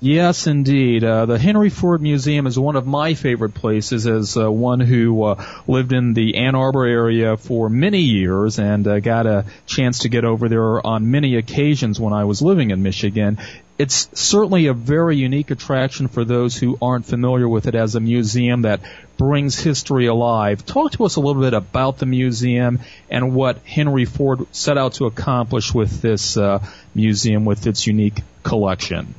Yes, 0.00 0.46
indeed. 0.46 1.04
Uh, 1.04 1.26
the 1.26 1.38
Henry 1.38 1.70
Ford 1.70 2.00
Museum 2.00 2.46
is 2.46 2.58
one 2.58 2.76
of 2.76 2.86
my 2.86 3.14
favorite 3.14 3.52
places 3.52 4.06
as 4.06 4.36
uh, 4.36 4.50
one 4.50 4.78
who 4.80 5.22
uh, 5.24 5.44
lived 5.66 5.92
in 5.92 6.14
the 6.14 6.36
Ann 6.36 6.54
Arbor 6.54 6.86
area 6.86 7.36
for 7.36 7.68
many 7.68 8.02
years 8.02 8.58
and 8.58 8.86
uh, 8.86 9.00
got 9.00 9.26
a 9.26 9.44
chance 9.66 10.00
to 10.00 10.08
get 10.08 10.24
over 10.24 10.48
there 10.48 10.86
on 10.86 11.10
many 11.10 11.36
occasions 11.36 11.98
when 11.98 12.12
I 12.12 12.24
was 12.24 12.40
living 12.40 12.70
in 12.70 12.82
Michigan. 12.82 13.38
It's 13.78 14.08
certainly 14.12 14.66
a 14.66 14.74
very 14.74 15.16
unique 15.16 15.52
attraction 15.52 16.08
for 16.08 16.24
those 16.24 16.56
who 16.56 16.76
aren't 16.82 17.06
familiar 17.06 17.48
with 17.48 17.68
it 17.68 17.76
as 17.76 17.94
a 17.94 18.00
museum 18.00 18.62
that 18.62 18.80
brings 19.16 19.56
history 19.56 20.06
alive. 20.06 20.66
Talk 20.66 20.92
to 20.92 21.04
us 21.04 21.14
a 21.14 21.20
little 21.20 21.42
bit 21.42 21.54
about 21.54 21.98
the 21.98 22.06
museum 22.06 22.80
and 23.08 23.36
what 23.36 23.58
Henry 23.58 24.04
Ford 24.04 24.46
set 24.50 24.78
out 24.78 24.94
to 24.94 25.06
accomplish 25.06 25.72
with 25.72 26.02
this 26.02 26.36
uh, 26.36 26.58
museum 26.92 27.44
with 27.44 27.68
its 27.68 27.86
unique 27.86 28.20
collection. 28.42 29.14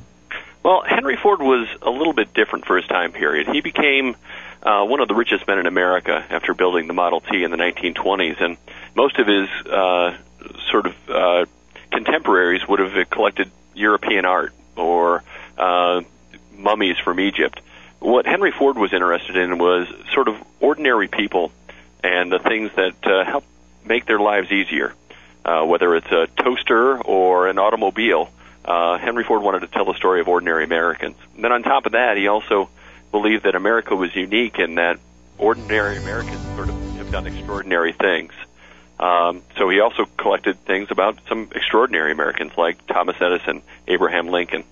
Well, 0.62 0.82
Henry 0.86 1.16
Ford 1.16 1.40
was 1.40 1.66
a 1.80 1.90
little 1.90 2.12
bit 2.12 2.34
different 2.34 2.66
for 2.66 2.76
his 2.76 2.86
time 2.86 3.12
period. 3.12 3.48
He 3.48 3.62
became 3.62 4.14
uh, 4.62 4.84
one 4.84 5.00
of 5.00 5.08
the 5.08 5.14
richest 5.14 5.46
men 5.46 5.58
in 5.58 5.66
America 5.66 6.22
after 6.28 6.52
building 6.52 6.86
the 6.86 6.92
Model 6.92 7.22
T 7.22 7.44
in 7.44 7.50
the 7.50 7.56
1920s, 7.56 8.42
and 8.42 8.58
most 8.94 9.18
of 9.18 9.26
his 9.26 9.48
uh, 9.66 10.18
sort 10.70 10.84
of 10.84 10.94
uh, 11.08 11.46
contemporaries 11.90 12.60
would 12.68 12.80
have 12.80 13.08
collected 13.08 13.50
European 13.80 14.24
art 14.24 14.52
or 14.76 15.22
uh, 15.58 16.02
mummies 16.56 16.96
from 16.98 17.20
Egypt. 17.20 17.60
What 17.98 18.26
Henry 18.26 18.52
Ford 18.52 18.78
was 18.78 18.92
interested 18.92 19.36
in 19.36 19.58
was 19.58 19.88
sort 20.14 20.28
of 20.28 20.36
ordinary 20.60 21.08
people 21.08 21.52
and 22.02 22.32
the 22.32 22.38
things 22.38 22.70
that 22.76 23.06
uh, 23.06 23.24
help 23.24 23.44
make 23.84 24.06
their 24.06 24.18
lives 24.18 24.50
easier, 24.50 24.94
uh, 25.44 25.64
whether 25.64 25.94
it's 25.96 26.10
a 26.10 26.26
toaster 26.42 26.98
or 26.98 27.48
an 27.48 27.58
automobile 27.58 28.30
uh, 28.64 28.98
Henry 28.98 29.24
Ford 29.24 29.42
wanted 29.42 29.60
to 29.60 29.66
tell 29.66 29.84
the 29.84 29.94
story 29.94 30.20
of 30.20 30.28
ordinary 30.28 30.64
Americans. 30.64 31.16
And 31.34 31.44
then 31.44 31.52
on 31.52 31.62
top 31.62 31.86
of 31.86 31.92
that, 31.92 32.16
he 32.16 32.28
also 32.28 32.68
believed 33.10 33.44
that 33.44 33.54
America 33.54 33.96
was 33.96 34.14
unique 34.14 34.58
and 34.58 34.78
that 34.78 34.98
ordinary 35.38 35.96
Americans 35.96 36.40
sort 36.54 36.68
of 36.68 36.96
have 36.96 37.10
done 37.10 37.26
extraordinary 37.26 37.92
things. 37.92 38.32
Um, 39.00 39.42
so 39.56 39.70
he 39.70 39.80
also 39.80 40.04
collected 40.18 40.62
things 40.66 40.90
about 40.90 41.18
some 41.26 41.48
extraordinary 41.54 42.12
Americans 42.12 42.52
like 42.58 42.86
Thomas 42.86 43.16
Edison, 43.18 43.62
Abraham 43.88 44.28
Lincoln. 44.28 44.62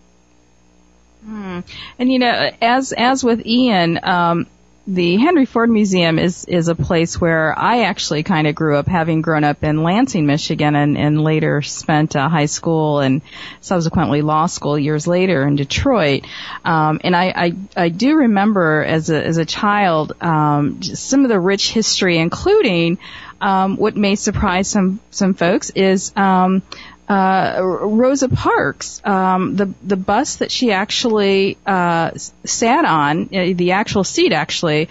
Hmm. 1.25 1.61
And 1.99 2.13
you 2.13 2.19
know, 2.19 2.51
as 2.61 2.93
as 2.93 3.25
with 3.25 3.45
Ian, 3.47 3.99
um, 4.03 4.47
the 4.87 5.17
Henry 5.17 5.45
Ford 5.45 5.69
Museum 5.69 6.19
is 6.19 6.47
is 6.47 6.69
a 6.69 6.75
place 6.75 7.21
where 7.21 7.59
I 7.59 7.85
actually 7.85 8.23
kind 8.23 8.47
of 8.47 8.55
grew 8.55 8.77
up, 8.77 8.87
having 8.87 9.21
grown 9.21 9.45
up 9.45 9.63
in 9.63 9.83
Lansing, 9.83 10.27
Michigan, 10.27 10.75
and, 10.75 10.97
and 10.97 11.21
later 11.23 11.61
spent 11.61 12.15
uh, 12.15 12.29
high 12.29 12.47
school 12.47 13.01
and 13.01 13.21
subsequently 13.61 14.23
law 14.23 14.47
school 14.47 14.79
years 14.79 15.07
later 15.07 15.47
in 15.47 15.57
Detroit. 15.57 16.25
Um, 16.65 17.01
and 17.05 17.15
I, 17.15 17.33
I 17.35 17.53
I 17.77 17.89
do 17.91 18.17
remember 18.17 18.83
as 18.83 19.11
a 19.11 19.23
as 19.23 19.37
a 19.37 19.45
child 19.45 20.13
um, 20.23 20.83
some 20.83 21.23
of 21.23 21.29
the 21.29 21.41
rich 21.41 21.71
history, 21.71 22.17
including 22.17 22.99
um, 23.41 23.77
what 23.77 23.97
may 23.97 24.15
surprise 24.15 24.69
some 24.69 25.01
some 25.11 25.35
folks 25.35 25.71
is 25.71 26.13
um, 26.17 26.63
uh, 27.09 27.61
Rosa 27.63 28.29
Parks, 28.29 29.01
um, 29.05 29.57
the 29.57 29.73
the 29.83 29.97
bus 29.97 30.37
that 30.37 30.51
she 30.51 30.73
actually 30.73 31.57
uh, 31.67 32.11
sat 32.45 32.85
on, 32.85 33.31
uh, 33.35 33.55
the 33.55 33.73
actual 33.73 34.05
seat 34.05 34.33
actually, 34.33 34.89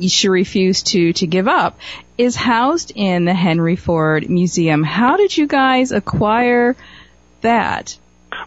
she 0.00 0.28
refused 0.28 0.88
to 0.88 1.12
to 1.12 1.26
give 1.26 1.46
up, 1.46 1.78
is 2.18 2.34
housed 2.34 2.92
in 2.94 3.24
the 3.24 3.34
Henry 3.34 3.76
Ford 3.76 4.28
Museum. 4.28 4.82
How 4.82 5.16
did 5.16 5.36
you 5.36 5.46
guys 5.46 5.92
acquire 5.92 6.74
that? 7.42 7.96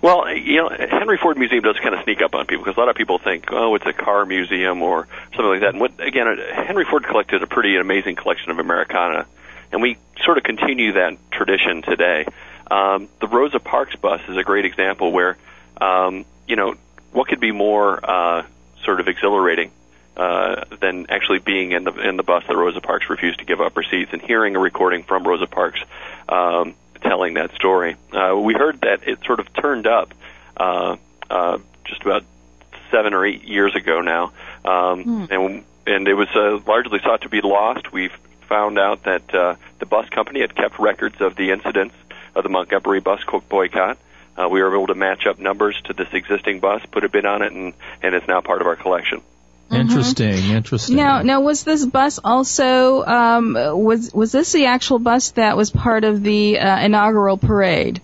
Well, 0.02 0.30
you 0.34 0.58
know, 0.58 0.70
Henry 0.70 1.18
Ford 1.18 1.38
Museum 1.38 1.64
does 1.64 1.78
kind 1.78 1.96
of 1.96 2.04
sneak 2.04 2.22
up 2.22 2.36
on 2.36 2.46
people 2.46 2.64
because 2.64 2.78
a 2.78 2.80
lot 2.80 2.90
of 2.90 2.96
people 2.96 3.20
think, 3.20 3.46
oh, 3.52 3.76
it's 3.76 3.86
a 3.86 3.94
car 3.94 4.26
museum 4.26 4.82
or 4.82 5.08
something 5.32 5.46
like 5.46 5.62
that. 5.62 5.70
And 5.70 5.80
what 5.80 6.00
again, 6.00 6.28
Henry 6.54 6.86
Ford 6.86 7.04
collected 7.04 7.42
a 7.44 7.48
pretty 7.48 7.78
amazing 7.78 8.16
collection 8.16 8.52
of 8.52 8.60
Americana, 8.60 9.26
and 9.72 9.82
we 9.82 9.98
sort 10.24 10.38
of 10.38 10.44
continue 10.44 10.94
that 10.94 11.18
tradition 11.32 11.82
today. 11.82 12.26
Um, 12.70 13.10
the 13.22 13.28
Rosa 13.28 13.60
Parks 13.60 13.96
bus 13.96 14.22
is 14.28 14.38
a 14.38 14.44
great 14.44 14.66
example 14.66 15.12
where, 15.12 15.38
um, 15.80 16.26
you 16.48 16.56
know, 16.56 16.76
what 17.12 17.28
could 17.28 17.40
be 17.40 17.52
more 17.52 18.00
uh, 18.04 18.44
sort 18.84 19.00
of 19.00 19.08
exhilarating 19.08 19.72
uh, 20.18 20.64
than 20.80 21.06
actually 21.10 21.40
being 21.40 21.72
in 21.72 21.84
the 21.84 21.94
in 21.94 22.18
the 22.18 22.24
bus 22.24 22.44
that 22.48 22.56
Rosa 22.56 22.82
Parks 22.82 23.10
refused 23.10 23.40
to 23.40 23.46
give 23.46 23.62
up 23.62 23.76
her 23.76 23.84
seats 23.84 24.12
and 24.14 24.22
hearing 24.22 24.56
a 24.56 24.60
recording 24.60 25.04
from 25.04 25.24
Rosa 25.24 25.48
Parks 25.48 25.80
um, 26.28 26.76
telling 27.02 27.36
that 27.36 27.54
story. 27.56 27.96
Uh, 28.12 28.36
we 28.38 28.54
heard 28.54 28.82
that 28.82 29.08
it 29.08 29.20
sort 29.26 29.40
of 29.40 29.52
turned 29.54 29.88
up 29.88 30.14
uh, 30.56 30.98
uh, 31.30 31.58
just 31.86 32.02
about 32.02 32.24
seven 32.92 33.14
or 33.14 33.26
eight 33.26 33.44
years 33.44 33.76
ago 33.76 34.02
now, 34.02 34.32
um, 34.66 35.04
hmm. 35.04 35.26
and 35.30 35.64
and 35.86 36.08
it 36.08 36.14
was 36.14 36.30
uh, 36.36 36.60
largely 36.68 37.00
thought 37.00 37.22
to 37.22 37.30
be 37.30 37.42
lost. 37.42 37.92
We've 37.92 38.16
found 38.48 38.78
out 38.80 39.04
that 39.04 39.34
uh, 39.34 39.56
the 39.80 39.86
bus 39.86 40.10
company 40.10 40.42
had 40.42 40.56
kept 40.56 40.80
records 40.80 41.22
of 41.22 41.36
the 41.36 41.52
incidents 41.52 41.96
of 42.36 42.44
the 42.44 42.50
Montgomery 42.50 43.00
bus 43.00 43.22
boycott. 43.50 43.98
Uh, 44.38 44.48
we 44.50 44.62
were 44.62 44.74
able 44.76 44.88
to 44.88 44.96
match 44.96 45.26
up 45.26 45.40
numbers 45.40 45.80
to 45.86 45.94
this 45.94 46.10
existing 46.14 46.60
bus, 46.60 46.82
put 46.92 47.04
a 47.04 47.10
bid 47.10 47.26
on 47.26 47.42
it, 47.42 47.52
and, 47.52 47.74
and 48.04 48.14
it's 48.14 48.28
now 48.28 48.40
part 48.40 48.62
of 48.62 48.68
our 48.68 48.76
collection. 48.76 49.22
Mm-hmm. 49.70 49.82
Interesting, 49.82 50.56
interesting. 50.56 50.96
Now, 50.96 51.22
now 51.24 51.42
was 51.42 51.64
this 51.64 51.86
bus 51.86 52.20
also 52.24 53.04
um, 53.04 53.54
was 53.54 54.14
was 54.14 54.32
this 54.32 54.54
the 54.54 54.68
actual 54.68 54.98
bus 55.00 55.32
that 55.32 55.58
was 55.58 55.72
part 55.72 56.06
of 56.06 56.24
the 56.24 56.58
uh, 56.58 56.80
inaugural 56.80 57.38
parade? 57.38 58.02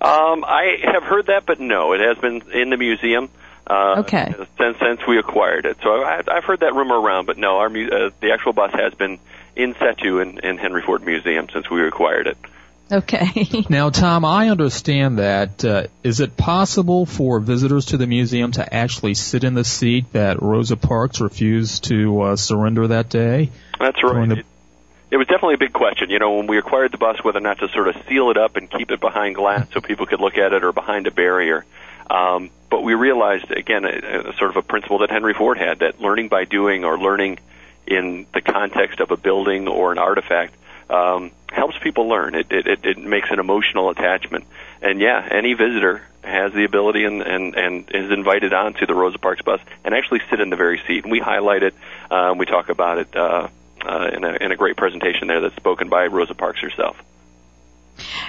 Um, 0.00 0.44
I 0.44 0.78
have 0.82 1.04
heard 1.04 1.26
that, 1.26 1.46
but 1.46 1.60
no, 1.60 1.92
it 1.92 2.00
has 2.00 2.18
been 2.18 2.42
in 2.52 2.70
the 2.70 2.76
museum. 2.76 3.30
Uh, 3.68 3.96
okay. 4.00 4.34
Since 4.58 4.78
since 4.78 5.06
we 5.06 5.18
acquired 5.18 5.66
it, 5.66 5.78
so 5.82 6.02
I, 6.02 6.22
I've 6.26 6.44
heard 6.44 6.60
that 6.60 6.74
rumor 6.74 7.00
around, 7.00 7.26
but 7.26 7.38
no, 7.38 7.58
our 7.58 7.70
mu- 7.70 7.88
uh, 7.88 8.10
the 8.20 8.32
actual 8.32 8.52
bus 8.52 8.72
has 8.72 8.94
been 8.94 9.18
in 9.54 9.74
situ 9.74 10.18
in, 10.18 10.38
in 10.40 10.58
Henry 10.58 10.82
Ford 10.82 11.04
Museum 11.04 11.48
since 11.52 11.70
we 11.70 11.86
acquired 11.86 12.26
it. 12.26 12.38
Okay. 12.90 13.64
now, 13.68 13.90
Tom, 13.90 14.24
I 14.24 14.48
understand 14.48 15.18
that. 15.18 15.64
Uh, 15.64 15.86
is 16.02 16.20
it 16.20 16.36
possible 16.36 17.04
for 17.04 17.40
visitors 17.40 17.86
to 17.86 17.96
the 17.96 18.06
museum 18.06 18.52
to 18.52 18.74
actually 18.74 19.14
sit 19.14 19.44
in 19.44 19.54
the 19.54 19.64
seat 19.64 20.12
that 20.12 20.40
Rosa 20.40 20.76
Parks 20.76 21.20
refused 21.20 21.84
to 21.84 22.20
uh, 22.22 22.36
surrender 22.36 22.86
that 22.88 23.08
day? 23.08 23.50
That's 23.80 24.02
right. 24.02 24.28
The... 24.28 24.38
It, 24.38 24.46
it 25.10 25.16
was 25.16 25.26
definitely 25.26 25.54
a 25.54 25.58
big 25.58 25.72
question. 25.72 26.10
You 26.10 26.18
know, 26.18 26.34
when 26.34 26.46
we 26.46 26.58
acquired 26.58 26.92
the 26.92 26.98
bus, 26.98 27.22
whether 27.24 27.38
or 27.38 27.42
not 27.42 27.58
to 27.58 27.68
sort 27.68 27.88
of 27.88 27.96
seal 28.08 28.30
it 28.30 28.36
up 28.36 28.56
and 28.56 28.70
keep 28.70 28.90
it 28.90 29.00
behind 29.00 29.34
glass 29.34 29.66
so 29.72 29.80
people 29.80 30.06
could 30.06 30.20
look 30.20 30.38
at 30.38 30.52
it 30.52 30.62
or 30.62 30.72
behind 30.72 31.06
a 31.06 31.10
barrier. 31.10 31.64
Um, 32.08 32.50
but 32.70 32.84
we 32.84 32.94
realized, 32.94 33.50
again, 33.50 33.84
a, 33.84 34.30
a 34.30 34.36
sort 34.36 34.50
of 34.50 34.56
a 34.56 34.62
principle 34.62 34.98
that 34.98 35.10
Henry 35.10 35.34
Ford 35.34 35.58
had 35.58 35.80
that 35.80 36.00
learning 36.00 36.28
by 36.28 36.44
doing 36.44 36.84
or 36.84 36.98
learning 36.98 37.38
in 37.86 38.26
the 38.32 38.40
context 38.40 39.00
of 39.00 39.10
a 39.10 39.16
building 39.16 39.66
or 39.66 39.90
an 39.90 39.98
artifact 39.98 40.54
um, 40.90 41.32
helps 41.50 41.78
people 41.78 42.08
learn. 42.08 42.34
It, 42.34 42.50
it, 42.50 42.66
it, 42.66 42.84
it 42.84 42.98
makes 42.98 43.30
an 43.30 43.38
emotional 43.38 43.90
attachment. 43.90 44.44
And 44.82 45.00
yeah, 45.00 45.26
any 45.30 45.54
visitor 45.54 46.02
has 46.22 46.52
the 46.52 46.64
ability 46.64 47.04
and, 47.04 47.22
and, 47.22 47.54
and 47.54 47.90
is 47.92 48.10
invited 48.10 48.52
on 48.52 48.74
to 48.74 48.86
the 48.86 48.94
Rosa 48.94 49.18
Parks 49.18 49.42
bus 49.42 49.60
and 49.84 49.94
actually 49.94 50.20
sit 50.28 50.40
in 50.40 50.50
the 50.50 50.56
very 50.56 50.80
seat. 50.86 51.04
And 51.04 51.12
we 51.12 51.20
highlight 51.20 51.62
it, 51.62 51.74
uh, 52.10 52.34
we 52.36 52.46
talk 52.46 52.68
about 52.68 52.98
it 52.98 53.16
uh, 53.16 53.48
uh, 53.84 54.10
in, 54.12 54.24
a, 54.24 54.32
in 54.40 54.52
a 54.52 54.56
great 54.56 54.76
presentation 54.76 55.28
there 55.28 55.40
that's 55.40 55.56
spoken 55.56 55.88
by 55.88 56.06
Rosa 56.06 56.34
Parks 56.34 56.60
herself. 56.60 56.96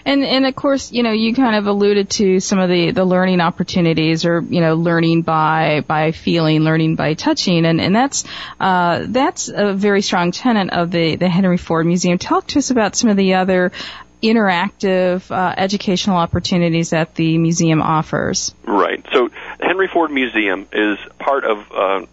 And 0.06 0.24
and 0.24 0.46
of 0.46 0.56
course, 0.56 0.92
you 0.92 1.04
know, 1.04 1.12
you 1.12 1.34
kind 1.34 1.56
of 1.56 1.68
alluded 1.68 2.10
to 2.12 2.40
some 2.40 2.60
of 2.60 2.70
the 2.70 2.92
the 2.92 3.06
learning 3.06 3.42
opportunities, 3.42 4.26
or 4.26 4.42
you 4.42 4.62
know, 4.62 4.76
learning 4.76 5.22
by 5.24 5.82
by 5.82 6.12
feeling, 6.12 6.62
learning 6.62 6.96
by 6.96 7.14
touching, 7.14 7.66
and 7.66 7.80
and 7.82 7.96
that's 7.96 8.24
uh, 8.60 9.06
that's 9.08 9.50
a 9.50 9.74
very 9.74 10.02
strong 10.02 10.32
tenet 10.32 10.72
of 10.72 10.92
the 10.92 11.16
the 11.16 11.30
Henry 11.30 11.58
Ford 11.58 11.86
Museum. 11.86 12.18
Talk 12.18 12.48
to 12.48 12.60
us 12.60 12.72
about 12.72 12.96
some 12.96 13.10
of 13.10 13.18
the 13.18 13.36
other 13.36 13.72
interactive 14.22 15.30
uh, 15.32 15.54
educational 15.58 16.18
opportunities 16.18 16.90
that 16.90 17.16
the 17.16 17.38
museum 17.38 17.82
offers. 17.82 18.54
Right. 18.66 19.06
So, 19.12 19.30
Henry 19.60 19.88
Ford 19.88 20.12
Museum 20.12 20.68
is 20.72 20.98
part 21.20 21.44
of. 21.44 21.72
Uh, 21.72 22.06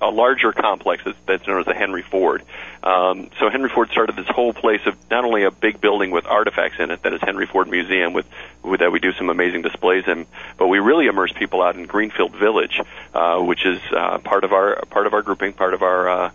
a 0.00 0.10
larger 0.10 0.52
complex 0.52 1.02
that's, 1.04 1.18
that's 1.26 1.46
known 1.46 1.60
as 1.60 1.66
the 1.66 1.74
Henry 1.74 2.02
Ford. 2.02 2.42
Um, 2.82 3.30
so 3.38 3.48
Henry 3.48 3.70
Ford 3.70 3.88
started 3.90 4.16
this 4.16 4.28
whole 4.28 4.52
place 4.52 4.80
of 4.86 4.94
not 5.10 5.24
only 5.24 5.44
a 5.44 5.50
big 5.50 5.80
building 5.80 6.10
with 6.10 6.26
artifacts 6.26 6.78
in 6.78 6.90
it 6.90 7.02
that 7.02 7.12
is 7.12 7.20
Henry 7.22 7.46
Ford 7.46 7.68
Museum 7.68 8.12
with, 8.12 8.26
with 8.62 8.80
that 8.80 8.92
we 8.92 9.00
do 9.00 9.12
some 9.12 9.30
amazing 9.30 9.62
displays 9.62 10.04
in, 10.06 10.26
but 10.58 10.68
we 10.68 10.78
really 10.78 11.06
immerse 11.06 11.32
people 11.32 11.62
out 11.62 11.76
in 11.76 11.86
Greenfield 11.86 12.34
Village, 12.34 12.80
uh, 13.14 13.40
which 13.40 13.64
is 13.64 13.80
uh, 13.90 14.18
part 14.18 14.44
of 14.44 14.52
our 14.52 14.84
part 14.90 15.06
of 15.06 15.14
our 15.14 15.22
grouping, 15.22 15.52
part 15.52 15.74
of 15.74 15.82
our 15.82 16.08
uh, 16.08 16.30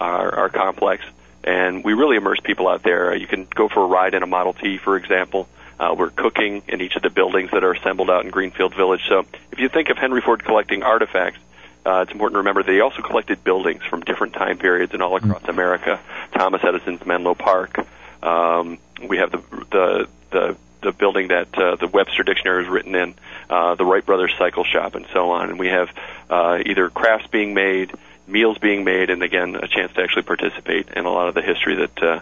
our, 0.00 0.34
our 0.34 0.48
complex, 0.48 1.04
and 1.44 1.84
we 1.84 1.92
really 1.92 2.16
immerse 2.16 2.40
people 2.40 2.68
out 2.68 2.82
there. 2.82 3.14
You 3.14 3.28
can 3.28 3.46
go 3.54 3.68
for 3.68 3.84
a 3.84 3.86
ride 3.86 4.14
in 4.14 4.22
a 4.22 4.26
Model 4.26 4.54
T, 4.54 4.78
for 4.78 4.96
example. 4.96 5.48
Uh, 5.78 5.94
we're 5.96 6.10
cooking 6.10 6.62
in 6.68 6.80
each 6.80 6.96
of 6.96 7.02
the 7.02 7.10
buildings 7.10 7.50
that 7.52 7.64
are 7.64 7.72
assembled 7.72 8.08
out 8.08 8.24
in 8.24 8.30
Greenfield 8.30 8.74
Village. 8.74 9.02
So 9.08 9.24
if 9.50 9.58
you 9.58 9.68
think 9.68 9.90
of 9.90 9.98
Henry 9.98 10.20
Ford 10.20 10.44
collecting 10.44 10.82
artifacts, 10.82 11.38
uh, 11.86 12.00
it's 12.02 12.12
important 12.12 12.34
to 12.34 12.38
remember 12.38 12.62
they 12.62 12.80
also 12.80 13.02
collected 13.02 13.44
buildings 13.44 13.82
from 13.88 14.00
different 14.00 14.32
time 14.32 14.58
periods 14.58 14.92
and 14.94 15.02
all 15.02 15.16
across 15.16 15.42
mm-hmm. 15.42 15.50
America. 15.50 16.00
Thomas 16.32 16.62
Edison's 16.64 17.04
Menlo 17.04 17.34
Park. 17.34 17.78
Um, 18.22 18.78
we 19.06 19.18
have 19.18 19.30
the 19.30 19.42
the 19.70 20.08
the 20.30 20.56
the 20.80 20.92
building 20.92 21.28
that 21.28 21.56
uh, 21.58 21.76
the 21.76 21.88
Webster 21.88 22.22
Dictionary 22.22 22.62
was 22.62 22.68
written 22.68 22.94
in, 22.94 23.14
uh, 23.48 23.74
the 23.74 23.84
Wright 23.84 24.04
Brothers 24.04 24.32
Cycle 24.38 24.64
Shop, 24.64 24.94
and 24.94 25.06
so 25.12 25.30
on. 25.30 25.50
And 25.50 25.58
we 25.58 25.68
have 25.68 25.88
uh, 26.30 26.58
either 26.64 26.90
crafts 26.90 27.26
being 27.26 27.54
made, 27.54 27.92
meals 28.26 28.58
being 28.58 28.84
made, 28.84 29.10
and 29.10 29.22
again, 29.22 29.56
a 29.56 29.66
chance 29.66 29.92
to 29.94 30.02
actually 30.02 30.22
participate 30.22 30.88
in 30.90 31.04
a 31.06 31.10
lot 31.10 31.28
of 31.28 31.34
the 31.34 31.42
history 31.42 31.76
that 31.76 32.02
uh, 32.02 32.20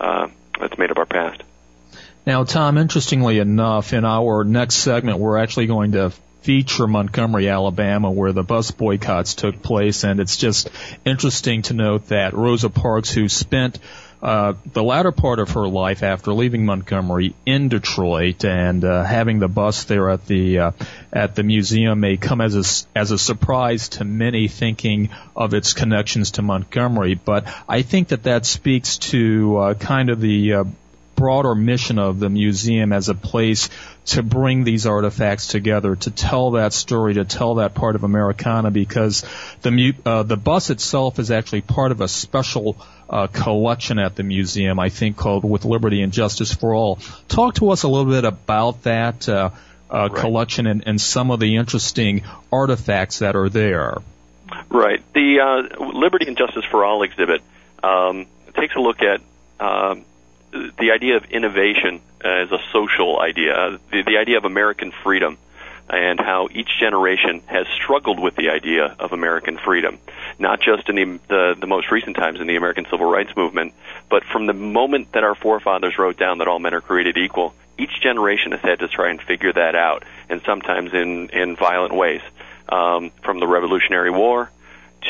uh, 0.00 0.28
that's 0.60 0.78
made 0.78 0.90
of 0.90 0.98
our 0.98 1.06
past. 1.06 1.42
Now, 2.26 2.44
Tom, 2.44 2.78
interestingly 2.78 3.38
enough, 3.38 3.92
in 3.92 4.04
our 4.04 4.44
next 4.44 4.76
segment, 4.76 5.18
we're 5.18 5.36
actually 5.38 5.66
going 5.66 5.92
to 5.92 6.12
feature 6.44 6.86
Montgomery, 6.86 7.48
Alabama, 7.48 8.10
where 8.10 8.32
the 8.32 8.42
bus 8.42 8.70
boycotts 8.70 9.34
took 9.34 9.62
place. 9.62 10.04
And 10.04 10.20
it's 10.20 10.36
just 10.36 10.68
interesting 11.04 11.62
to 11.62 11.74
note 11.74 12.08
that 12.08 12.34
Rosa 12.34 12.68
Parks, 12.68 13.10
who 13.10 13.30
spent 13.30 13.78
uh, 14.22 14.54
the 14.72 14.82
latter 14.82 15.12
part 15.12 15.38
of 15.38 15.50
her 15.50 15.66
life 15.66 16.02
after 16.02 16.32
leaving 16.32 16.64
Montgomery 16.64 17.34
in 17.44 17.68
Detroit 17.68 18.44
and 18.44 18.82
uh, 18.82 19.04
having 19.04 19.38
the 19.38 19.48
bus 19.48 19.84
there 19.84 20.08
at 20.08 20.26
the 20.26 20.58
uh, 20.60 20.70
at 21.12 21.34
the 21.34 21.42
museum 21.42 22.00
may 22.00 22.16
come 22.16 22.40
as 22.40 22.54
a, 22.56 22.98
as 22.98 23.10
a 23.10 23.18
surprise 23.18 23.90
to 23.90 24.04
many 24.04 24.48
thinking 24.48 25.10
of 25.36 25.52
its 25.52 25.74
connections 25.74 26.32
to 26.32 26.42
Montgomery. 26.42 27.14
But 27.14 27.46
I 27.68 27.82
think 27.82 28.08
that 28.08 28.22
that 28.22 28.46
speaks 28.46 28.96
to 29.12 29.56
uh, 29.58 29.74
kind 29.74 30.08
of 30.08 30.22
the 30.22 30.54
uh, 30.54 30.64
broader 31.24 31.54
mission 31.54 31.98
of 31.98 32.20
the 32.20 32.28
museum 32.28 32.92
as 32.92 33.08
a 33.08 33.14
place 33.14 33.70
to 34.04 34.22
bring 34.22 34.62
these 34.62 34.84
artifacts 34.84 35.46
together, 35.46 35.96
to 35.96 36.10
tell 36.10 36.50
that 36.50 36.74
story, 36.74 37.14
to 37.14 37.24
tell 37.24 37.54
that 37.54 37.72
part 37.72 37.96
of 37.96 38.04
Americana, 38.04 38.70
because 38.70 39.24
the 39.62 39.94
uh, 40.04 40.22
the 40.22 40.36
bus 40.36 40.68
itself 40.68 41.18
is 41.18 41.30
actually 41.30 41.62
part 41.62 41.92
of 41.92 42.02
a 42.02 42.08
special 42.08 42.76
uh, 43.08 43.26
collection 43.28 43.98
at 43.98 44.16
the 44.16 44.22
museum, 44.22 44.78
I 44.78 44.90
think, 44.90 45.16
called 45.16 45.44
"With 45.44 45.64
Liberty 45.64 46.02
and 46.02 46.12
Justice 46.12 46.52
for 46.52 46.74
All." 46.74 46.98
Talk 47.26 47.54
to 47.54 47.70
us 47.70 47.84
a 47.84 47.88
little 47.88 48.12
bit 48.12 48.26
about 48.26 48.82
that 48.82 49.26
uh, 49.26 49.48
uh 49.90 49.96
right. 49.96 50.14
collection 50.14 50.66
and, 50.66 50.86
and 50.86 51.00
some 51.00 51.30
of 51.30 51.40
the 51.40 51.56
interesting 51.56 52.22
artifacts 52.52 53.20
that 53.20 53.34
are 53.34 53.48
there. 53.48 53.96
Right. 54.68 55.02
The 55.14 55.40
uh, 55.40 55.84
Liberty 55.86 56.26
and 56.26 56.36
Justice 56.36 56.66
for 56.70 56.84
All 56.84 57.02
exhibit 57.02 57.40
um, 57.82 58.26
takes 58.54 58.76
a 58.76 58.80
look 58.80 59.00
at 59.00 59.22
um, 59.58 60.04
the 60.54 60.92
idea 60.92 61.16
of 61.16 61.24
innovation 61.24 62.00
as 62.20 62.50
a 62.52 62.58
social 62.72 63.20
idea, 63.20 63.78
the, 63.90 64.02
the 64.02 64.18
idea 64.18 64.38
of 64.38 64.44
American 64.44 64.92
freedom, 65.02 65.36
and 65.90 66.18
how 66.18 66.48
each 66.50 66.70
generation 66.80 67.42
has 67.46 67.66
struggled 67.68 68.18
with 68.18 68.36
the 68.36 68.48
idea 68.50 68.96
of 68.98 69.12
American 69.12 69.58
freedom, 69.58 69.98
not 70.38 70.60
just 70.60 70.88
in 70.88 70.96
the, 70.96 71.20
the, 71.28 71.56
the 71.60 71.66
most 71.66 71.90
recent 71.90 72.16
times 72.16 72.40
in 72.40 72.46
the 72.46 72.56
American 72.56 72.86
Civil 72.90 73.10
Rights 73.10 73.36
Movement, 73.36 73.74
but 74.08 74.24
from 74.24 74.46
the 74.46 74.54
moment 74.54 75.12
that 75.12 75.24
our 75.24 75.34
forefathers 75.34 75.98
wrote 75.98 76.16
down 76.16 76.38
that 76.38 76.48
all 76.48 76.58
men 76.58 76.72
are 76.72 76.80
created 76.80 77.18
equal, 77.18 77.54
each 77.76 78.00
generation 78.00 78.52
has 78.52 78.60
had 78.60 78.78
to 78.78 78.88
try 78.88 79.10
and 79.10 79.20
figure 79.20 79.52
that 79.52 79.74
out, 79.74 80.04
and 80.30 80.40
sometimes 80.42 80.94
in, 80.94 81.28
in 81.30 81.56
violent 81.56 81.94
ways. 81.94 82.22
Um, 82.66 83.10
from 83.22 83.40
the 83.40 83.46
Revolutionary 83.46 84.10
War 84.10 84.50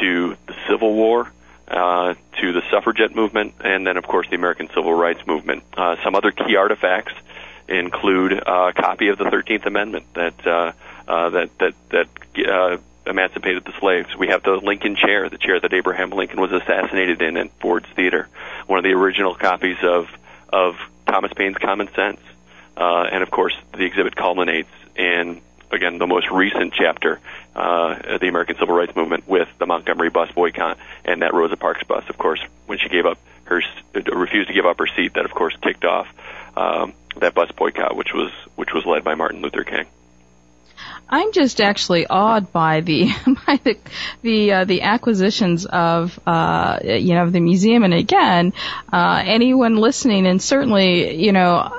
to 0.01 0.37
the 0.47 0.57
Civil 0.69 0.93
War 0.93 1.31
uh, 1.69 2.15
to 2.41 2.53
the 2.53 2.63
suffragette 2.71 3.15
movement, 3.15 3.55
and 3.61 3.87
then, 3.87 3.97
of 3.97 4.07
course, 4.07 4.29
the 4.29 4.37
American 4.37 4.69
Civil 4.69 4.93
Rights 4.93 5.27
Movement. 5.27 5.63
Uh, 5.77 5.97
some 6.05 6.15
other 6.15 6.31
key 6.31 6.57
artifacts 6.57 7.15
include 7.69 8.33
a 8.33 8.73
copy 8.75 9.09
of 9.09 9.19
the 9.19 9.31
Thirteenth 9.31 9.67
Amendment 9.67 10.07
that 10.15 10.47
uh, 10.47 10.73
uh, 11.09 11.31
that 11.31 11.59
that 11.59 11.75
that 11.91 12.09
uh, 12.47 12.77
emancipated 13.07 13.65
the 13.65 13.73
slaves. 13.79 14.15
We 14.17 14.29
have 14.29 14.43
the 14.43 14.57
Lincoln 14.57 14.97
chair, 14.97 15.29
the 15.29 15.39
chair 15.39 15.61
that 15.61 15.73
Abraham 15.73 16.11
Lincoln 16.11 16.41
was 16.41 16.53
assassinated 16.53 17.23
in 17.23 17.37
at 17.37 17.51
Ford's 17.61 17.89
Theater. 17.91 18.29
One 18.67 18.79
of 18.79 18.85
the 18.85 18.93
original 18.93 19.35
copies 19.35 19.79
of 19.83 20.09
of 20.51 20.77
Thomas 21.07 21.33
Paine's 21.33 21.57
Common 21.57 21.93
Sense, 21.95 22.21
uh, 22.77 23.09
and 23.11 23.23
of 23.23 23.31
course, 23.31 23.55
the 23.73 23.85
exhibit 23.85 24.17
culminates 24.17 24.71
in 24.97 25.41
again 25.75 25.99
the 25.99 26.07
most 26.07 26.31
recent 26.31 26.73
chapter, 26.73 27.21
uh, 27.55 28.19
the 28.19 28.29
American 28.29 28.57
Civil 28.57 28.75
Rights 28.75 28.97
Movement, 28.97 29.29
with 29.29 29.49
the 29.59 29.67
Montgomery 29.67 30.11
bus 30.11 30.31
boycott 30.33 30.79
and 31.05 31.23
that 31.23 31.35
Rosa 31.35 31.57
Parks 31.57 31.85
bus. 31.85 32.05
Of 32.09 32.17
course, 32.19 32.41
when 32.67 32.79
she 32.79 32.89
gave 32.89 33.07
up 33.07 33.19
her 33.45 33.63
uh, 33.95 34.01
refused 34.17 34.49
to 34.49 34.55
give 34.55 34.67
up 34.67 34.79
her 34.79 34.87
seat, 34.87 35.15
that 35.15 35.25
of 35.25 35.33
course 35.33 35.55
kicked 35.61 35.85
off 35.85 36.09
um, 36.57 36.95
that 37.17 37.35
bus 37.35 37.51
boycott, 37.53 37.97
which 37.97 38.13
was 38.15 38.33
which 38.57 38.73
was 38.73 38.85
led 38.87 39.05
by 39.05 39.15
Martin 39.15 39.43
Luther 39.43 39.65
King. 39.65 39.87
I'm 41.09 41.33
just 41.33 41.61
actually 41.61 42.07
awed 42.07 42.53
by 42.53 42.81
the 42.81 43.11
by 43.47 43.61
the 43.63 43.79
the 44.23 44.53
uh, 44.53 44.65
the 44.65 44.83
acquisitions 44.83 45.67
of 45.67 46.19
uh, 46.27 46.79
you 46.83 47.15
know 47.15 47.31
the 47.31 47.41
museum, 47.41 47.85
and 47.85 47.95
again, 47.95 48.53
uh, 48.93 49.23
anyone 49.25 49.77
listening, 49.77 50.27
and 50.27 50.41
certainly 50.41 51.15
you 51.17 51.33
know 51.33 51.73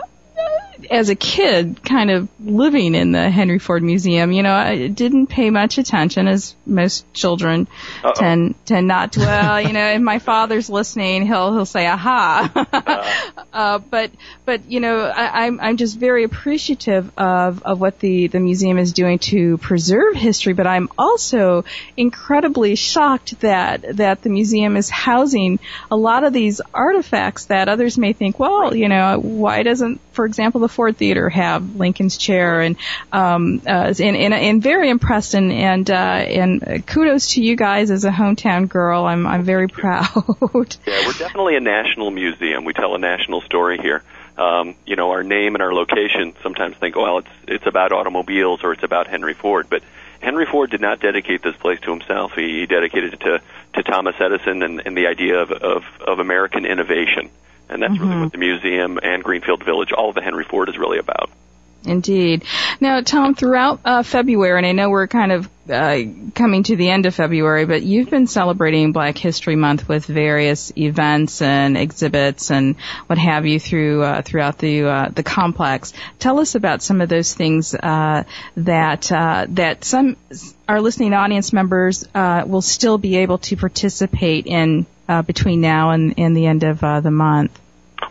as 0.90 1.10
a 1.10 1.16
kid, 1.16 1.84
kind 1.84 2.12
of 2.12 2.28
living 2.40 2.96
in 2.96 3.12
the 3.12 3.30
Henry 3.30 3.60
Ford 3.60 3.84
Museum, 3.84 4.32
you 4.32 4.44
know, 4.44 4.54
I 4.54 4.88
didn't 4.88 5.28
pay 5.28 5.50
much 5.50 5.78
attention, 5.78 6.28
as 6.28 6.56
most 6.66 7.12
children 7.14 7.68
Uh-oh. 8.04 8.14
tend 8.14 8.56
tend 8.66 8.88
not 8.88 9.14
to. 9.14 9.22
Well, 9.22 9.62
you 9.62 9.74
know, 9.74 9.88
if 9.88 10.02
my 10.02 10.20
father's 10.20 10.70
listening, 10.70 11.26
he'll 11.26 11.54
he'll 11.54 11.66
say, 11.66 11.88
"Aha!" 11.88 12.52
uh-huh. 12.56 13.44
uh, 13.54 13.80
but 13.80 14.12
but 14.46 14.70
you 14.70 14.80
know, 14.80 15.00
I, 15.02 15.46
I'm 15.46 15.60
I'm 15.60 15.78
just 15.78 15.98
very 15.98 16.24
appreciative 16.24 17.12
of 17.18 17.64
of 17.64 17.80
what 17.80 18.00
the 18.00 18.28
the 18.28 18.40
museum 18.40 18.78
is 18.78 18.94
doing 18.94 19.20
to 19.20 19.58
preserve 19.58 20.16
history. 20.16 20.54
But 20.54 20.68
I'm 20.68 20.90
also 20.98 21.66
incredibly 21.98 22.76
shocked 22.76 23.40
that 23.42 23.98
that 23.98 24.22
the 24.22 24.30
museum 24.30 24.78
is 24.78 24.90
housing 24.90 25.60
a 25.92 25.96
lot 25.96 26.24
of 26.24 26.34
these 26.34 26.62
artifacts 26.74 27.46
that 27.46 27.70
others 27.70 27.98
may 27.98 28.14
think, 28.14 28.40
well, 28.40 28.76
you 28.76 28.90
know, 28.90 29.20
why 29.20 29.64
doesn't, 29.64 30.00
for 30.16 30.26
example, 30.26 30.62
the 30.62 30.70
Ford 30.70 30.98
Theater 30.98 31.30
have 31.30 31.76
Lincoln's 31.76 32.18
chair, 32.18 32.62
and 32.62 32.78
um, 33.12 33.62
uh, 33.68 33.94
and, 34.00 34.64
very 34.64 34.90
impressed, 34.90 35.34
and 35.34 35.52
and 35.52 35.92
uh, 35.92 35.94
and 35.94 36.88
kudos 36.88 37.34
to 37.34 37.44
you 37.44 37.56
guys 37.56 37.92
as 37.92 38.06
a 38.06 38.12
hometown 38.12 38.68
girl. 38.68 39.06
I'm 39.06 39.28
I'm 39.28 39.44
very 39.44 39.68
proud. 39.82 40.08
yeah, 40.16 41.06
we're 41.06 41.14
definitely 41.14 41.58
a 41.58 41.62
national 41.62 42.12
museum. 42.12 42.66
We 42.66 42.74
tell 42.74 42.96
a 42.96 43.00
national 43.00 43.42
story 43.42 43.78
here. 43.78 44.02
Um, 44.38 44.76
you 44.86 44.96
know, 44.96 45.12
our 45.12 45.24
name 45.24 45.56
and 45.56 45.62
our 45.62 45.74
location 45.74 46.34
sometimes 46.42 46.76
think, 46.78 46.96
well, 46.96 47.20
it's 47.20 47.30
it's 47.48 47.68
about 47.68 47.92
automobiles 47.92 48.64
or 48.64 48.74
it's 48.74 48.84
about 48.84 49.08
Henry 49.08 49.34
Ford, 49.34 49.68
but 49.70 49.84
Henry 50.22 50.46
Ford 50.46 50.72
did 50.72 50.82
not 50.82 51.00
dedicate 51.00 51.44
this 51.44 51.56
place 51.56 51.80
to 51.82 51.92
himself. 51.92 52.34
He, 52.34 52.62
he 52.62 52.66
dedicated 52.66 53.14
it 53.14 53.20
to 53.22 53.42
to 53.76 53.84
Thomas 53.84 54.16
Edison 54.20 54.64
and, 54.64 54.82
and 54.86 54.98
the 54.98 55.08
idea 55.08 55.42
of, 55.42 55.52
of 55.52 55.84
of 56.02 56.20
American 56.20 56.66
innovation 56.66 57.30
and 57.70 57.82
that's 57.82 57.94
mm-hmm. 57.94 58.10
really 58.10 58.22
what 58.22 58.32
the 58.32 58.38
museum 58.38 59.00
and 59.02 59.24
Greenfield 59.24 59.64
Village, 59.64 59.92
all 59.92 60.10
of 60.10 60.16
the 60.16 60.22
Henry 60.22 60.44
Ford, 60.44 60.70
is 60.70 60.78
really 60.78 61.00
about. 61.00 61.30
Indeed. 61.86 62.44
Now, 62.80 63.02
Tom, 63.02 63.36
throughout 63.36 63.80
uh, 63.86 64.04
February, 64.04 64.58
and 64.58 64.66
I 64.66 64.72
know 64.72 64.90
we're 64.90 65.08
kind 65.08 65.32
of 65.32 65.50
uh, 65.70 66.00
coming 66.34 66.64
to 66.64 66.76
the 66.76 66.90
end 66.90 67.06
of 67.06 67.16
February, 67.16 67.66
but 67.66 67.84
you've 67.84 68.10
been 68.10 68.28
celebrating 68.28 68.92
Black 68.92 69.18
History 69.18 69.56
Month 69.56 69.88
with 69.88 70.06
various 70.06 70.72
events 70.78 71.42
and 71.42 71.78
exhibits 71.78 72.52
and 72.52 72.76
what 73.08 73.18
have 73.20 73.46
you 73.46 73.60
through 73.60 74.04
uh, 74.04 74.22
throughout 74.22 74.58
the 74.58 74.84
uh, 74.84 75.10
the 75.10 75.24
complex. 75.24 75.94
Tell 76.20 76.40
us 76.40 76.56
about 76.56 76.82
some 76.82 77.02
of 77.02 77.10
those 77.10 77.34
things 77.34 77.74
uh, 77.76 78.24
that 78.58 79.12
uh, 79.12 79.46
that 79.50 79.84
some 79.84 80.18
our 80.68 80.82
listening 80.82 81.14
audience 81.14 81.54
members 81.54 82.08
will 82.14 82.62
still 82.62 82.98
be 82.98 83.18
able 83.18 83.38
to 83.40 83.58
participate 83.58 84.48
in 84.48 84.86
between 85.08 85.62
now 85.62 85.92
and, 85.92 86.14
and 86.18 86.36
the 86.36 86.46
end 86.46 86.64
of 86.64 86.84
uh, 86.84 87.00
the 87.00 87.12
month. 87.12 87.60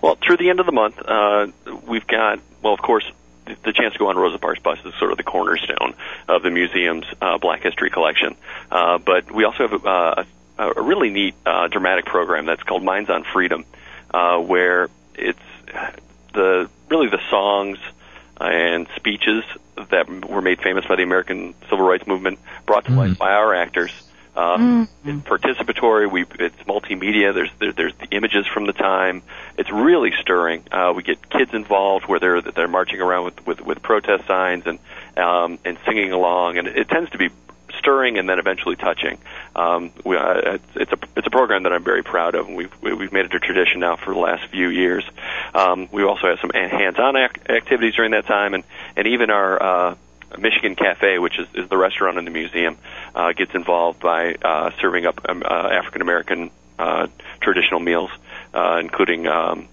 Well, 0.01 0.17
through 0.17 0.39
the 0.39 0.51
end 0.51 0.61
of 0.61 0.67
the 0.67 0.73
month, 0.73 0.99
uh, 0.99 1.49
we've 1.87 2.07
got, 2.07 2.41
well, 2.63 2.73
of 2.73 2.81
course, 2.81 3.05
the 3.47 3.73
chance 3.73 3.93
to 3.93 3.99
go 3.99 4.09
on 4.09 4.17
Rosa 4.17 4.39
Parks 4.39 4.61
bus 4.61 4.79
is 4.85 4.95
sort 4.95 5.11
of 5.11 5.19
the 5.19 5.23
cornerstone 5.23 5.95
of 6.29 6.43
the 6.43 6.51
museum's 6.51 7.05
uh, 7.21 7.39
Black 7.39 7.63
History 7.63 7.91
collection. 7.91 8.37
Uh, 8.71 8.99
but 8.99 9.31
we 9.31 9.45
also 9.45 9.69
have 9.69 9.87
uh, 9.87 10.25
a, 10.59 10.71
a 10.77 10.83
really 10.83 11.11
neat 11.11 11.35
uh, 11.45 11.69
dramatic 11.69 12.07
program 12.07 12.47
that's 12.47 12.63
called 12.63 12.83
Minds 12.83 13.11
on 13.11 13.25
Freedom, 13.25 13.65
uh, 14.13 14.39
where 14.39 14.89
it's 15.15 15.39
the 16.33 16.69
really 16.89 17.09
the 17.09 17.21
songs 17.31 17.79
and 18.41 18.89
speeches 18.97 19.45
that 19.91 20.09
were 20.09 20.43
made 20.43 20.61
famous 20.61 20.85
by 20.87 20.97
the 20.97 21.03
American 21.03 21.55
Civil 21.69 21.87
Rights 21.87 22.07
Movement 22.07 22.39
brought 22.67 22.85
to 22.87 22.91
mm. 22.91 22.97
life 22.97 23.19
by 23.19 23.33
our 23.33 23.55
actors. 23.55 23.93
Uh, 24.35 24.57
mm. 24.57 24.89
It's 25.05 25.29
participatory. 25.29 26.11
We 26.11 26.23
it's 26.41 26.57
multimedia. 26.65 27.33
There's 27.33 27.51
there, 27.61 27.73
there's 27.73 27.95
the 27.97 28.09
images 28.11 28.47
from 28.47 28.67
the 28.67 28.73
time. 28.73 29.23
It's 29.57 29.71
really 29.71 30.13
stirring. 30.21 30.65
Uh, 30.73 30.93
we 30.95 31.03
get 31.03 31.31
kids 31.31 31.55
involved 31.55 32.07
where 32.07 32.19
they're 32.19 32.41
they're 32.41 32.69
marching 32.69 33.01
around 33.01 33.25
with 33.27 33.47
with, 33.47 33.61
with 33.61 33.83
protest 33.83 34.27
signs 34.27 34.67
and 34.67 34.79
um, 35.17 35.59
and 35.65 35.79
singing 35.87 36.13
along, 36.13 36.59
and 36.59 36.67
it 36.67 36.89
tends 36.89 37.11
to 37.11 37.19
be 37.19 37.31
stirring 37.79 38.19
and 38.19 38.29
then 38.29 38.39
eventually 38.39 38.77
touching. 38.77 39.19
Um, 39.55 39.93
we, 40.05 40.17
uh, 40.17 40.59
it's, 40.75 40.93
a 40.93 40.99
it's 41.17 41.27
a 41.27 41.31
program 41.31 41.65
that 41.65 41.73
I'm 41.73 41.85
very 41.85 42.03
proud 42.03 42.35
of, 42.35 42.47
and 42.47 42.57
we've 42.57 42.73
we've 42.83 43.13
made 43.13 43.27
it 43.27 43.35
a 43.35 43.41
tradition 43.41 43.81
now 43.81 43.97
for 43.97 44.13
the 44.13 44.21
last 44.21 44.51
few 44.51 44.69
years. 44.69 45.05
Um, 45.55 45.89
we 45.93 46.03
also 46.03 46.29
have 46.29 46.41
some 46.41 46.51
hands-on 46.51 47.17
ac- 47.17 47.41
activities 47.49 47.95
during 47.95 48.13
that 48.13 48.27
time, 48.27 48.55
and 48.55 48.65
and 48.97 49.07
even 49.07 49.31
our 49.31 49.63
uh, 49.63 49.95
Michigan 50.39 50.77
Cafe, 50.77 51.19
which 51.19 51.39
is, 51.39 51.49
is 51.55 51.69
the 51.69 51.77
restaurant 51.77 52.19
in 52.19 52.25
the 52.25 52.31
museum, 52.31 52.77
uh, 53.15 53.33
gets 53.33 53.55
involved 53.55 54.01
by 54.01 54.35
uh, 54.35 54.71
serving 54.81 55.07
up 55.07 55.21
um, 55.29 55.43
uh, 55.45 55.49
African 55.49 56.03
American 56.03 56.51
uh, 56.79 57.07
traditional 57.41 57.81
meals, 57.81 58.11
uh, 58.53 58.79
including 58.81 59.27
um, 59.27 59.69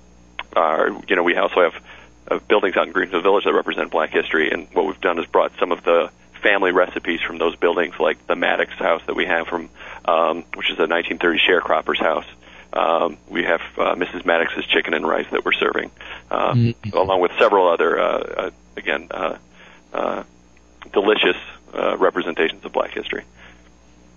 our, 0.56 0.90
you 1.08 1.16
know 1.16 1.24
we 1.24 1.36
also 1.36 1.62
have 1.62 1.84
uh, 2.30 2.40
buildings 2.48 2.78
out 2.78 2.88
in 2.88 2.94
Greenfield 2.94 3.24
Village 3.24 3.44
that 3.46 3.54
represent 3.54 3.92
Black 3.92 4.12
history, 4.12 4.52
and 4.52 4.68
what 4.74 4.86
we've 4.86 5.02
done 5.02 5.20
is 5.20 5.26
brought 5.26 5.52
some 5.60 5.72
of 5.72 5.84
the 5.84 6.12
family 6.42 6.72
recipes 6.72 7.22
from 7.22 7.38
those 7.38 7.56
buildings, 7.56 7.96
like 8.00 8.26
the 8.28 8.36
Mattox 8.36 8.74
house 8.74 9.02
that 9.08 9.16
we 9.16 9.26
have 9.26 9.48
from, 9.48 9.70
um, 10.06 10.44
which 10.56 10.70
is 10.70 10.78
a 10.80 10.88
1930 10.88 11.40
sharecropper's 11.40 12.00
house. 12.00 12.26
Um, 12.74 13.18
we 13.30 13.44
have 13.44 13.62
uh, 13.78 13.96
Mrs. 13.96 14.26
Mattox's 14.26 14.66
chicken 14.66 14.94
and 14.94 15.06
rice 15.06 15.28
that 15.32 15.44
we're 15.44 15.54
serving, 15.54 15.92
uh, 16.30 16.54
mm-hmm. 16.54 16.98
along 16.98 17.22
with 17.22 17.32
several 17.38 17.68
other, 17.68 18.00
uh, 18.00 18.04
uh, 18.06 18.52
again, 18.78 19.08
uh, 19.12 19.38
uh, 19.94 20.24
delicious 20.94 21.38
uh, 21.74 21.98
representations 21.98 22.64
of 22.64 22.72
Black 22.72 22.92
history. 22.92 23.24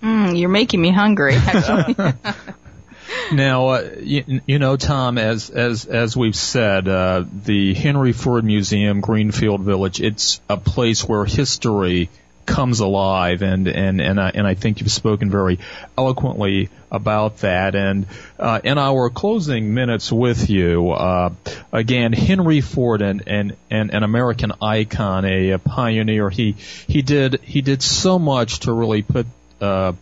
Mm, 0.02 0.38
you're 0.38 0.43
making 0.54 0.80
me 0.80 0.90
hungry. 0.90 1.36
now, 3.32 3.68
uh, 3.68 3.90
you, 4.00 4.40
you, 4.46 4.58
know, 4.58 4.76
Tom, 4.76 5.18
as 5.18 5.50
as 5.50 5.84
as 5.84 6.16
we've 6.16 6.36
said, 6.36 6.88
uh, 6.88 7.24
the 7.44 7.74
Henry 7.74 8.12
Ford 8.12 8.44
Museum, 8.44 9.00
Greenfield 9.00 9.60
Village, 9.60 10.00
it's 10.00 10.40
a 10.48 10.56
place 10.56 11.06
where 11.06 11.24
history 11.24 12.08
comes 12.46 12.80
alive 12.80 13.42
and 13.42 13.66
and 13.68 14.00
and 14.00 14.20
I, 14.20 14.30
and 14.34 14.46
I 14.46 14.54
think 14.54 14.80
you've 14.80 14.92
spoken 14.92 15.30
very 15.30 15.58
eloquently 15.96 16.68
about 16.90 17.38
that 17.38 17.74
and 17.74 18.06
uh, 18.38 18.60
in 18.62 18.76
our 18.76 19.08
closing 19.08 19.72
minutes 19.72 20.12
with 20.12 20.50
you 20.50 20.90
uh, 20.90 21.32
again 21.72 22.12
Henry 22.12 22.60
Ford 22.60 23.00
and, 23.00 23.22
and 23.26 23.56
an 23.70 24.02
American 24.02 24.52
icon 24.60 25.24
a, 25.24 25.52
a 25.52 25.58
pioneer 25.58 26.28
he 26.28 26.52
he 26.86 27.00
did 27.00 27.40
he 27.40 27.62
did 27.62 27.82
so 27.82 28.18
much 28.18 28.60
to 28.60 28.74
really 28.74 29.00
put 29.00 29.26
uh, 29.60 29.92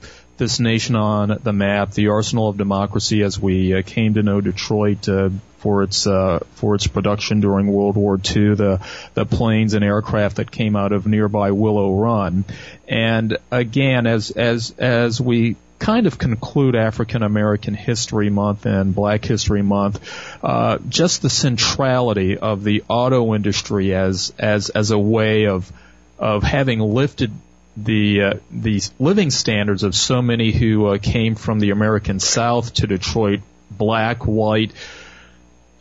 this 0.43 0.59
nation 0.59 0.97
on 0.97 1.39
the 1.45 1.53
map, 1.53 1.93
the 1.93 2.09
arsenal 2.09 2.49
of 2.49 2.57
democracy 2.57 3.23
as 3.23 3.39
we 3.39 3.75
uh, 3.75 3.83
came 3.87 4.15
to 4.15 4.25
know 4.25 4.41
Detroit 4.41 5.09
uh, 5.09 5.31
for 5.59 5.85
its 5.85 6.05
uh, 6.05 6.41
for 6.57 6.75
its 6.75 6.89
production 6.89 7.39
during 7.39 7.69
World 7.69 7.95
War 7.95 8.17
II, 8.17 8.57
the 8.57 8.81
the 9.15 9.25
planes 9.25 9.75
and 9.75 9.85
aircraft 9.85 10.37
that 10.37 10.51
came 10.51 10.75
out 10.75 10.91
of 10.91 11.07
nearby 11.07 11.53
Willow 11.53 11.95
Run, 11.95 12.45
and 12.89 13.39
again 13.53 14.09
as 14.09 14.33
as 14.33 14.75
as 14.79 15.21
we 15.21 15.55
kind 15.79 16.09
of 16.09 16.19
conclude 16.19 16.75
African 16.75 17.23
American 17.23 17.75
History 17.75 18.29
Month 18.29 18.67
and 18.67 18.93
Black 18.93 19.25
History 19.25 19.63
Month, 19.63 20.01
uh, 20.43 20.79
just 20.89 21.23
the 21.23 21.31
centrality 21.31 22.37
of 22.37 22.65
the 22.65 22.83
auto 22.89 23.33
industry 23.37 23.95
as 23.95 24.33
as 24.41 24.71
as 24.71 24.91
a 24.91 24.99
way 24.99 25.47
of 25.47 25.73
of 26.19 26.43
having 26.43 26.81
lifted 26.81 27.31
the 27.77 28.23
uh, 28.23 28.35
the 28.51 28.83
living 28.99 29.31
standards 29.31 29.83
of 29.83 29.95
so 29.95 30.21
many 30.23 30.53
who 30.53 30.87
uh, 30.87 30.99
came 30.99 31.35
from 31.35 31.59
the 31.59 31.71
American 31.71 32.21
South 32.21 32.75
to 32.75 32.87
Detroit, 32.87 33.41
black, 33.71 34.27
white, 34.27 34.73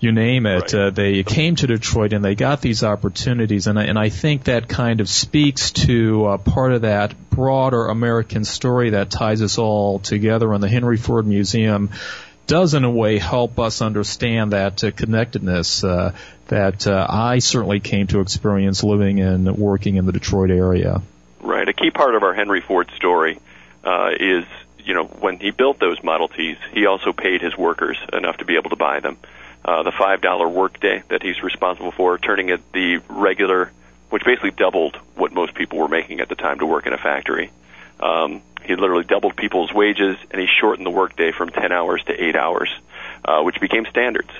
you 0.01 0.11
name 0.11 0.45
it. 0.45 0.73
Right. 0.73 0.73
Uh, 0.73 0.89
they 0.89 1.23
came 1.23 1.55
to 1.57 1.67
Detroit 1.67 2.13
and 2.13 2.25
they 2.25 2.35
got 2.35 2.61
these 2.61 2.83
opportunities, 2.83 3.67
and 3.67 3.77
I, 3.77 3.83
and 3.83 3.99
I 3.99 4.09
think 4.09 4.45
that 4.45 4.67
kind 4.67 4.99
of 4.99 5.07
speaks 5.07 5.71
to 5.71 6.25
uh, 6.25 6.37
part 6.37 6.73
of 6.73 6.81
that 6.81 7.13
broader 7.29 7.85
American 7.87 8.43
story 8.43 8.91
that 8.91 9.11
ties 9.11 9.41
us 9.41 9.57
all 9.57 9.99
together. 9.99 10.51
And 10.53 10.63
the 10.63 10.69
Henry 10.69 10.97
Ford 10.97 11.27
Museum 11.27 11.91
does, 12.47 12.73
in 12.73 12.83
a 12.83 12.91
way, 12.91 13.19
help 13.19 13.59
us 13.59 13.81
understand 13.81 14.53
that 14.53 14.83
uh, 14.83 14.91
connectedness 14.91 15.83
uh, 15.83 16.13
that 16.47 16.87
uh, 16.87 17.05
I 17.07 17.39
certainly 17.39 17.79
came 17.79 18.07
to 18.07 18.19
experience 18.21 18.83
living 18.83 19.21
and 19.21 19.55
working 19.55 19.95
in 19.95 20.05
the 20.05 20.11
Detroit 20.11 20.51
area. 20.51 21.01
Right. 21.41 21.67
A 21.67 21.73
key 21.73 21.89
part 21.91 22.15
of 22.15 22.23
our 22.23 22.33
Henry 22.33 22.61
Ford 22.61 22.91
story 22.95 23.39
uh, 23.83 24.11
is, 24.19 24.45
you 24.77 24.93
know, 24.93 25.05
when 25.05 25.39
he 25.39 25.49
built 25.51 25.79
those 25.79 26.03
Model 26.03 26.27
Ts, 26.27 26.57
he 26.71 26.85
also 26.85 27.13
paid 27.13 27.41
his 27.41 27.57
workers 27.57 27.97
enough 28.13 28.37
to 28.37 28.45
be 28.45 28.55
able 28.55 28.69
to 28.69 28.75
buy 28.75 28.99
them. 28.99 29.17
Uh, 29.63 29.83
the 29.83 29.91
five 29.91 30.21
dollar 30.21 30.47
workday 30.47 31.03
that 31.09 31.21
he's 31.21 31.41
responsible 31.43 31.91
for, 31.91 32.17
turning 32.17 32.49
it 32.49 32.61
the 32.73 32.99
regular, 33.09 33.71
which 34.09 34.23
basically 34.23 34.51
doubled 34.51 34.95
what 35.15 35.31
most 35.33 35.53
people 35.53 35.77
were 35.79 35.87
making 35.87 36.19
at 36.19 36.29
the 36.29 36.35
time 36.35 36.59
to 36.59 36.65
work 36.65 36.87
in 36.87 36.93
a 36.93 36.97
factory. 36.97 37.51
Um, 37.99 38.41
he 38.63 38.75
literally 38.75 39.03
doubled 39.03 39.35
people's 39.35 39.73
wages, 39.73 40.17
and 40.31 40.41
he 40.41 40.47
shortened 40.47 40.85
the 40.85 40.91
workday 40.91 41.31
from 41.31 41.49
ten 41.49 41.71
hours 41.71 42.03
to 42.05 42.13
eight 42.13 42.35
hours, 42.35 42.69
uh, 43.25 43.41
which 43.41 43.59
became 43.59 43.85
standards. 43.85 44.31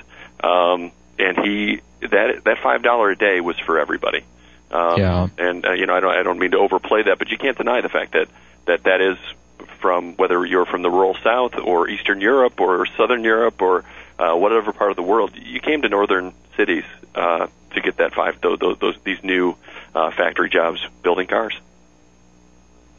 Um, 0.42 0.92
and 1.18 1.38
he 1.38 1.80
that 2.00 2.44
that 2.44 2.58
five 2.62 2.82
dollar 2.82 3.10
a 3.10 3.16
day 3.16 3.40
was 3.40 3.58
for 3.60 3.78
everybody. 3.78 4.24
Um, 4.72 4.98
yeah. 4.98 5.28
And 5.38 5.66
uh, 5.66 5.72
you 5.72 5.86
know, 5.86 5.94
I 5.94 6.00
don't, 6.00 6.14
I 6.14 6.22
don't 6.22 6.38
mean 6.38 6.52
to 6.52 6.58
overplay 6.58 7.02
that, 7.04 7.18
but 7.18 7.30
you 7.30 7.38
can't 7.38 7.56
deny 7.56 7.80
the 7.80 7.88
fact 7.88 8.12
that 8.12 8.28
that 8.66 8.84
that 8.84 9.00
is 9.00 9.18
from 9.80 10.14
whether 10.14 10.44
you're 10.46 10.64
from 10.64 10.82
the 10.82 10.90
rural 10.90 11.16
South 11.22 11.56
or 11.56 11.88
Eastern 11.88 12.20
Europe 12.20 12.60
or 12.60 12.86
Southern 12.86 13.24
Europe 13.24 13.60
or 13.60 13.84
uh, 14.18 14.34
whatever 14.34 14.72
part 14.72 14.90
of 14.90 14.96
the 14.96 15.02
world, 15.02 15.32
you 15.34 15.60
came 15.60 15.82
to 15.82 15.88
northern 15.88 16.32
cities 16.56 16.84
uh, 17.14 17.48
to 17.72 17.80
get 17.80 17.96
that 17.96 18.14
five 18.14 18.40
those, 18.40 18.78
those 18.78 18.96
these 19.04 19.22
new 19.22 19.56
uh, 19.94 20.10
factory 20.10 20.48
jobs 20.48 20.80
building 21.02 21.26
cars. 21.26 21.54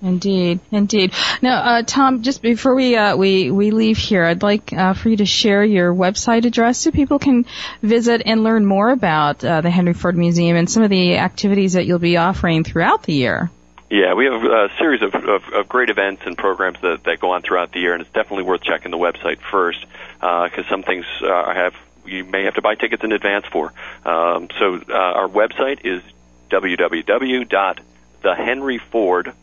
Indeed, 0.03 0.59
indeed. 0.69 1.13
Now, 1.41 1.59
uh, 1.59 1.83
Tom, 1.83 2.23
just 2.23 2.41
before 2.41 2.75
we 2.75 2.97
uh, 2.97 3.15
we 3.15 3.49
we 3.51 3.71
leave 3.71 3.97
here, 3.97 4.25
I'd 4.25 4.43
like 4.43 4.73
uh, 4.73 4.95
for 4.95 5.07
you 5.07 5.15
to 5.17 5.25
share 5.25 5.63
your 5.63 5.95
website 5.95 6.43
address 6.43 6.79
so 6.79 6.91
people 6.91 7.19
can 7.19 7.45
visit 7.81 8.21
and 8.25 8.43
learn 8.43 8.65
more 8.65 8.89
about 8.89 9.45
uh, 9.45 9.61
the 9.61 9.69
Henry 9.69 9.93
Ford 9.93 10.17
Museum 10.17 10.57
and 10.57 10.69
some 10.69 10.83
of 10.83 10.89
the 10.89 11.15
activities 11.17 11.71
that 11.73 11.85
you'll 11.85 11.99
be 11.99 12.17
offering 12.17 12.65
throughout 12.65 13.03
the 13.03 13.13
year. 13.13 13.49
Yeah, 13.89 14.13
we 14.15 14.25
have 14.25 14.43
a 14.43 14.69
series 14.77 15.01
of, 15.03 15.15
of, 15.15 15.47
of 15.53 15.69
great 15.69 15.89
events 15.89 16.23
and 16.25 16.37
programs 16.37 16.81
that, 16.81 17.05
that 17.05 17.21
go 17.21 17.31
on 17.31 17.41
throughout 17.41 17.71
the 17.71 17.79
year, 17.79 17.93
and 17.93 18.01
it's 18.01 18.11
definitely 18.11 18.43
worth 18.43 18.61
checking 18.61 18.91
the 18.91 18.97
website 18.97 19.39
first 19.39 19.85
because 20.15 20.65
uh, 20.65 20.69
some 20.69 20.83
things 20.83 21.05
uh, 21.21 21.53
have 21.53 21.73
you 22.05 22.25
may 22.25 22.43
have 22.43 22.55
to 22.55 22.61
buy 22.61 22.75
tickets 22.75 23.05
in 23.05 23.13
advance 23.13 23.45
for. 23.45 23.71
Um, 24.03 24.49
so 24.59 24.81
our 24.89 25.29
website 25.29 25.85
is 25.85 26.03
www.thehenryford.com 26.49 29.33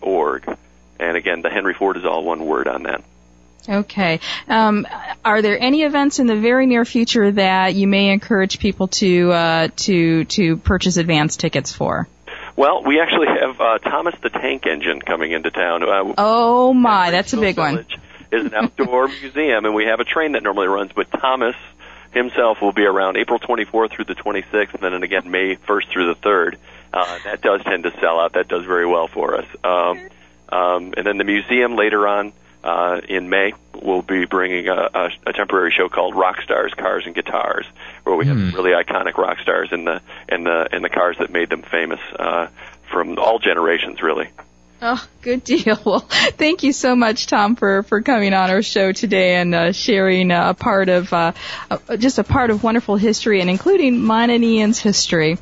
org. 0.00 0.44
And 0.98 1.16
again, 1.16 1.42
the 1.42 1.50
Henry 1.50 1.74
Ford 1.74 1.96
is 1.96 2.04
all 2.04 2.24
one 2.24 2.44
word 2.44 2.68
on 2.68 2.84
that. 2.84 3.02
Okay. 3.68 4.20
Um, 4.48 4.86
are 5.24 5.40
there 5.40 5.58
any 5.60 5.82
events 5.82 6.18
in 6.18 6.26
the 6.26 6.36
very 6.36 6.66
near 6.66 6.84
future 6.84 7.30
that 7.30 7.74
you 7.74 7.86
may 7.86 8.10
encourage 8.10 8.58
people 8.58 8.88
to 8.88 9.32
uh, 9.32 9.68
to 9.76 10.24
to 10.24 10.56
purchase 10.56 10.96
advance 10.96 11.36
tickets 11.36 11.72
for? 11.72 12.08
Well, 12.56 12.82
we 12.82 13.00
actually 13.00 13.28
have 13.28 13.60
uh, 13.60 13.78
Thomas 13.78 14.14
the 14.20 14.30
Tank 14.30 14.66
Engine 14.66 15.00
coming 15.00 15.32
into 15.32 15.50
town. 15.50 15.82
Uh, 15.82 16.14
oh 16.18 16.74
my, 16.74 17.10
that's 17.10 17.32
a 17.32 17.38
big 17.38 17.56
one. 17.56 17.86
is 18.30 18.46
an 18.46 18.54
outdoor 18.54 19.08
museum, 19.20 19.64
and 19.64 19.74
we 19.74 19.84
have 19.84 20.00
a 20.00 20.04
train 20.04 20.32
that 20.32 20.42
normally 20.42 20.66
runs, 20.66 20.92
but 20.92 21.10
Thomas 21.10 21.56
himself 22.12 22.60
will 22.60 22.72
be 22.72 22.84
around 22.84 23.16
April 23.16 23.38
24th 23.38 23.92
through 23.92 24.04
the 24.04 24.14
26th, 24.14 24.74
and 24.74 24.82
then 24.82 25.02
again 25.02 25.30
May 25.30 25.56
1st 25.56 25.88
through 25.88 26.14
the 26.14 26.20
3rd. 26.20 26.56
Uh, 26.92 27.18
that 27.24 27.40
does 27.40 27.62
tend 27.64 27.84
to 27.84 27.90
sell 28.00 28.20
out. 28.20 28.34
That 28.34 28.48
does 28.48 28.64
very 28.64 28.86
well 28.86 29.08
for 29.08 29.36
us. 29.36 29.46
Um, 29.64 30.00
um, 30.48 30.94
and 30.96 31.06
then 31.06 31.16
the 31.16 31.24
museum 31.24 31.76
later 31.76 32.06
on 32.06 32.32
uh, 32.62 33.00
in 33.08 33.28
May 33.28 33.54
will 33.82 34.02
be 34.02 34.24
bringing 34.26 34.68
a, 34.68 34.90
a, 34.94 35.10
a 35.26 35.32
temporary 35.32 35.72
show 35.72 35.88
called 35.88 36.14
Rock 36.14 36.42
Stars 36.42 36.72
Cars 36.74 37.04
and 37.06 37.14
Guitars, 37.14 37.66
where 38.04 38.14
we 38.16 38.26
have 38.26 38.36
mm. 38.36 38.52
really 38.52 38.70
iconic 38.70 39.16
rock 39.16 39.38
stars 39.40 39.70
in 39.72 39.84
the 39.84 40.00
in 40.28 40.44
the 40.44 40.68
in 40.72 40.82
the 40.82 40.88
cars 40.88 41.16
that 41.18 41.30
made 41.30 41.50
them 41.50 41.62
famous 41.62 42.00
uh, 42.18 42.48
from 42.90 43.18
all 43.18 43.38
generations, 43.38 44.02
really. 44.02 44.28
Oh, 44.84 45.08
good 45.20 45.44
deal. 45.44 45.78
Well, 45.86 46.00
thank 46.00 46.64
you 46.64 46.72
so 46.72 46.96
much, 46.96 47.28
Tom, 47.28 47.54
for, 47.54 47.84
for 47.84 48.02
coming 48.02 48.34
on 48.34 48.50
our 48.50 48.62
show 48.62 48.90
today 48.90 49.36
and 49.36 49.54
uh, 49.54 49.72
sharing 49.72 50.32
uh, 50.32 50.50
a 50.50 50.54
part 50.54 50.88
of 50.88 51.12
uh, 51.12 51.32
just 51.98 52.18
a 52.18 52.24
part 52.24 52.50
of 52.50 52.64
wonderful 52.64 52.96
history 52.96 53.40
and 53.40 53.48
including 53.48 54.00
mine 54.00 54.30
and 54.30 54.42
Ian's 54.42 54.80
history. 54.80 55.30